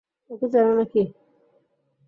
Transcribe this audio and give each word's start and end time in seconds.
ওকে 0.29 0.47
চেনো 0.53 0.71
নাকি? 0.77 1.01